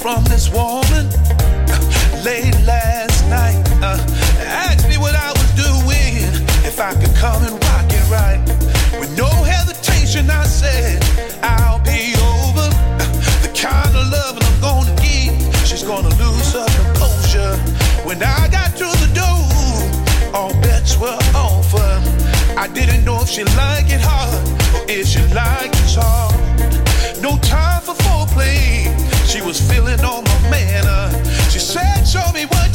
from 0.00 0.24
this 0.24 0.48
woman 0.48 1.04
late 2.24 2.56
last 2.64 3.20
night. 3.28 3.60
Uh, 3.82 4.00
asked 4.40 4.88
me 4.88 4.96
what 4.96 5.14
I 5.14 5.30
was 5.30 5.50
doing, 5.52 6.24
if 6.64 6.80
I 6.80 6.94
could 6.94 7.14
come 7.16 7.44
and 7.44 7.52
rock 7.52 7.88
it 7.92 8.06
right. 8.08 8.40
With 8.98 9.12
no 9.18 9.28
hesitation, 9.28 10.30
I 10.30 10.44
said, 10.44 11.04
I'll 11.42 11.80
be 11.84 12.16
over. 12.16 12.68
the 13.44 13.52
kind 13.52 13.94
of 13.94 14.08
love 14.08 14.40
that 14.40 14.44
I'm 14.48 14.60
gonna 14.60 14.96
give, 15.04 15.36
she's 15.66 15.82
gonna 15.82 16.14
lose 16.16 16.52
her 16.54 16.68
composure. 16.80 17.56
When 18.08 18.22
I 18.22 18.48
got 18.48 18.72
to 18.80 18.88
the 19.04 19.10
door, 19.12 20.34
all 20.34 20.54
bets 20.62 20.96
were 20.98 21.18
off. 21.34 21.60
I 22.56 22.68
didn't 22.68 23.04
know 23.04 23.20
if 23.22 23.28
she 23.28 23.44
liked 23.44 23.90
it 23.90 24.00
hard 24.02 24.34
or 24.74 24.84
if 24.88 25.06
she 25.06 25.20
liked 25.34 25.76
it 25.76 25.94
hard. 25.94 27.22
No 27.22 27.38
time 27.38 27.80
for 27.82 27.94
foreplay 27.94 29.09
she 29.30 29.40
was 29.40 29.60
feeling 29.70 30.00
all 30.00 30.22
my 30.22 30.50
manner. 30.50 31.24
She 31.50 31.60
said, 31.60 32.02
Show 32.02 32.32
me 32.32 32.46
what 32.46 32.69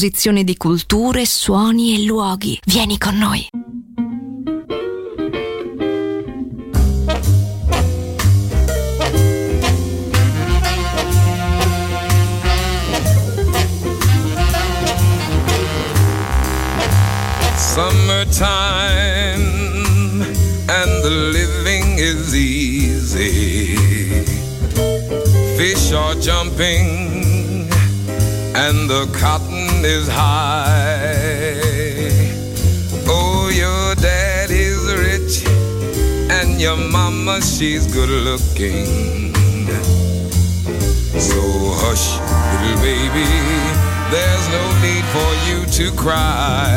composizione 0.00 0.44
di 0.44 0.56
culture, 0.56 1.26
suoni 1.26 1.94
e 1.94 2.04
luoghi. 2.04 2.58
Vieni 2.64 2.96
con 2.96 3.18
noi. 3.18 3.48
Summertime 17.56 18.24
and 20.66 21.02
the 21.02 21.10
living 21.10 21.98
is 21.98 22.34
easy. 22.34 23.76
Fish 25.56 25.92
are 25.92 26.14
jumping. 26.18 27.29
and 28.70 28.88
the 28.88 29.04
cotton 29.18 29.84
is 29.84 30.06
high. 30.06 31.58
Oh, 33.08 33.50
your 33.62 33.96
daddy's 33.96 34.84
rich 35.06 35.44
and 36.30 36.60
your 36.60 36.76
mama, 36.76 37.42
she's 37.42 37.92
good 37.92 38.10
looking. 38.28 39.34
So 41.18 41.40
hush, 41.82 42.06
little 42.62 42.80
baby, 42.88 43.26
there's 44.12 44.46
no 44.58 44.64
need 44.86 45.04
for 45.16 45.30
you 45.48 45.58
to 45.78 45.86
cry. 45.96 46.70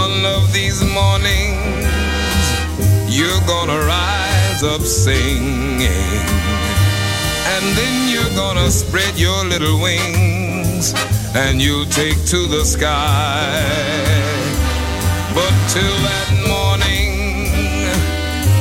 One 0.00 0.24
of 0.36 0.52
these 0.52 0.80
mornings, 0.98 1.86
you're 3.08 3.42
gonna 3.48 3.80
rise 3.84 4.03
up 4.62 4.82
singing. 4.82 5.80
And 7.54 7.64
then 7.76 8.08
you're 8.08 8.34
gonna 8.36 8.70
spread 8.70 9.18
your 9.18 9.44
little 9.44 9.80
wings 9.80 10.94
and 11.34 11.60
you'll 11.60 11.86
take 11.86 12.24
to 12.26 12.46
the 12.46 12.64
sky. 12.64 13.62
But 15.34 15.54
till 15.74 15.96
that 16.08 16.30
morning, 16.46 17.50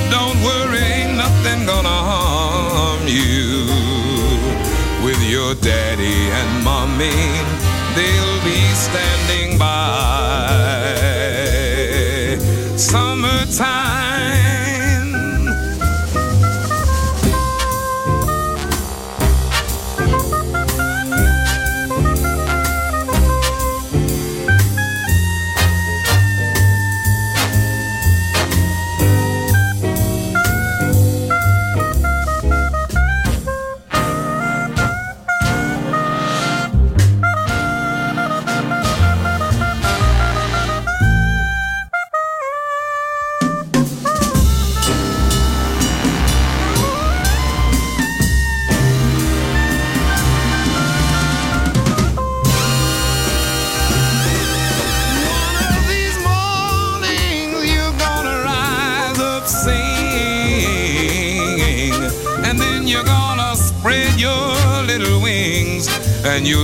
don't 0.10 0.40
worry, 0.42 1.14
nothing 1.16 1.66
gonna 1.66 2.00
harm 2.12 3.08
you. 3.08 3.68
With 5.06 5.22
your 5.30 5.54
daddy 5.56 6.32
and 6.40 6.64
mommy, 6.64 7.12
they'll 7.96 8.23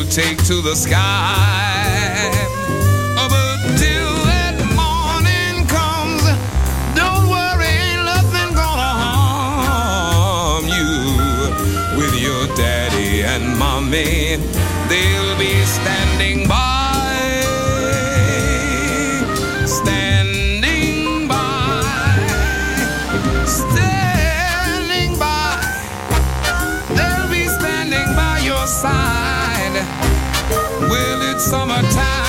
take 0.10 0.43
to 0.43 0.60
the 0.62 0.76
sky. 0.76 2.32
But 3.15 3.78
till 3.78 4.15
that 4.26 4.58
morning 4.74 5.67
comes, 5.67 6.24
don't 6.98 7.30
worry, 7.30 7.78
nothing 8.04 8.56
gonna 8.56 8.93
harm 9.06 10.65
you. 10.65 10.89
With 11.95 12.15
your 12.19 12.48
daddy 12.58 13.22
and 13.22 13.56
mommy, 13.60 14.38
Well, 30.87 31.21
it's 31.23 31.43
summertime. 31.43 32.28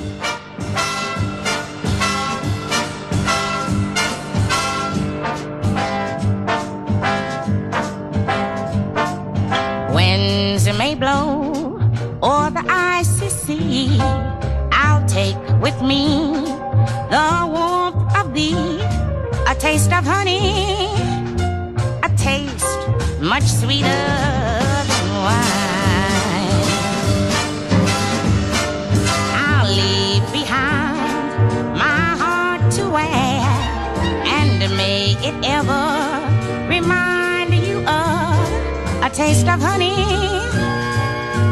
It 35.19 35.35
ever 35.43 36.67
remind 36.67 37.53
you 37.53 37.79
of 37.79 39.03
a 39.03 39.09
taste 39.13 39.47
of 39.47 39.59
honey, 39.59 39.93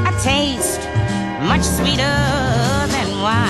a 0.07 0.11
taste 0.21 0.81
much 1.47 1.63
sweeter 1.63 2.17
than 2.93 3.09
wine. 3.21 3.49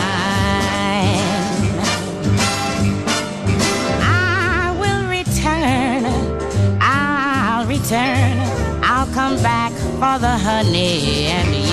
I 4.01 4.75
will 4.81 5.05
return, 5.09 6.05
I'll 6.81 7.65
return, 7.67 8.39
I'll 8.83 9.07
come 9.13 9.41
back 9.43 9.71
for 9.73 10.17
the 10.19 10.37
honey 10.37 11.27
and 11.27 11.55
you. 11.55 11.68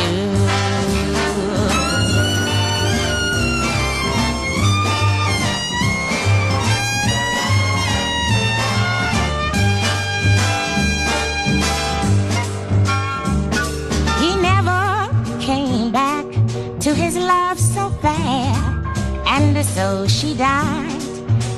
And 19.57 19.65
so 19.65 20.07
she 20.07 20.35
died, 20.35 21.01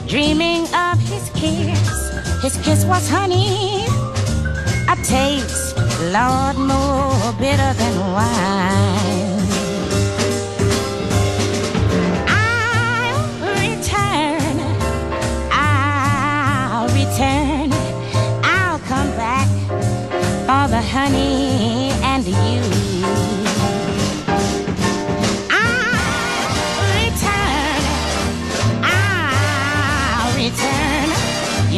dreaming 0.07 0.63
of 0.73 0.99
his 1.01 1.31
kiss. 1.31 2.43
His 2.43 2.57
kiss 2.59 2.85
was 2.85 3.09
honey, 3.09 3.87
a 4.89 4.95
taste, 5.03 5.77
Lord, 6.15 6.57
more 6.59 7.33
bitter 7.41 7.73
than 7.81 7.95
wine. 8.15 9.43
I'll 12.29 13.27
return, 13.59 14.61
I'll 15.51 16.87
return, 17.01 17.73
I'll 18.45 18.79
come 18.81 19.11
back 19.17 19.49
for 20.47 20.65
the 20.71 20.83
honey 20.83 21.91
and 22.05 22.25
you. 22.25 22.78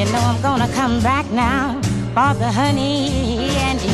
You 0.01 0.07
know 0.07 0.19
I'm 0.19 0.41
gonna 0.41 0.73
come 0.73 1.03
back 1.03 1.31
now 1.31 1.79
for 2.15 2.33
the 2.39 2.51
honey 2.51 3.51
and 3.69 3.79
you. 3.83 3.91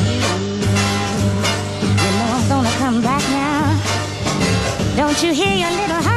You 1.83 2.11
know 2.15 2.29
I'm 2.37 2.49
gonna 2.49 2.71
come 2.79 3.03
back 3.03 3.23
now. 3.31 3.77
Don't 4.97 5.21
you 5.21 5.33
hear 5.35 5.57
your 5.57 5.73
little 5.73 6.01
honey 6.01 6.16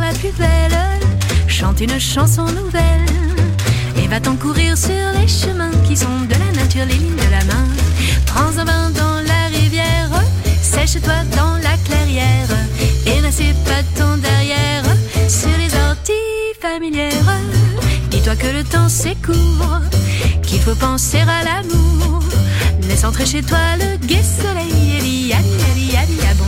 la 0.00 0.12
plus 0.12 0.32
belle, 0.32 0.78
chante 1.46 1.80
une 1.80 1.98
chanson 1.98 2.44
nouvelle. 2.44 3.06
Et 3.96 4.06
va 4.06 4.20
t'en 4.20 4.36
courir 4.36 4.76
sur 4.76 4.94
les 5.18 5.28
chemins 5.28 5.70
qui 5.86 5.96
sont 5.96 6.20
de 6.28 6.34
la 6.34 6.62
nature, 6.62 6.84
les 6.86 6.94
lignes 6.94 7.16
de 7.16 7.30
la 7.30 7.44
main. 7.44 7.66
Prends 8.26 8.58
un 8.58 8.64
bain 8.64 8.90
dans 8.90 9.20
la 9.26 9.46
rivière, 9.58 10.10
sèche-toi 10.62 11.24
dans 11.36 11.54
la 11.56 11.76
clairière. 11.84 12.48
Et 13.06 13.20
n'assieds 13.20 13.54
pas 13.64 13.82
ton 13.96 14.16
derrière 14.18 14.84
sur 15.28 15.50
les 15.58 15.72
orties 15.90 16.12
familières. 16.60 17.12
Dis-toi 18.10 18.36
que 18.36 18.48
le 18.48 18.64
temps 18.64 18.88
s'écourt, 18.88 19.80
qu'il 20.42 20.60
faut 20.60 20.74
penser 20.74 21.20
à 21.20 21.44
l'amour. 21.44 22.22
Laisse 22.88 23.04
entrer 23.04 23.26
chez 23.26 23.42
toi 23.42 23.58
le 23.78 23.96
gai 24.06 24.22
soleil 24.22 25.28
et 25.28 25.34
allez, 25.34 25.96
allez, 25.96 26.47